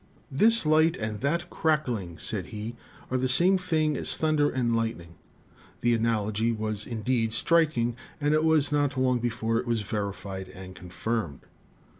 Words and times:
'This 0.31 0.65
light 0.65 0.97
and 0.97 1.21
that 1.21 1.47
crackling,' 1.51 2.17
said 2.17 2.47
he, 2.47 2.75
'are 3.11 3.19
the 3.19 3.29
same 3.29 3.55
thing 3.59 3.95
as 3.95 4.17
thun 4.17 4.35
der 4.35 4.49
and 4.49 4.75
lightning.' 4.75 5.13
The 5.81 5.93
analogy 5.93 6.51
was 6.51 6.87
indeed 6.87 7.33
striking, 7.33 7.95
and 8.19 8.33
it 8.33 8.43
was 8.43 8.71
not 8.71 8.97
long 8.97 9.19
before 9.19 9.59
it 9.59 9.67
was 9.67 9.81
verified 9.83 10.47
and 10.49 10.73
confirmed. 10.73 11.41